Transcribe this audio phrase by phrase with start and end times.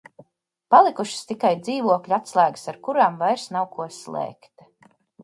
[0.75, 4.53] Palikušas tikai dzīvokļa atslēgas, ar kurām vairs nav ko slēgt.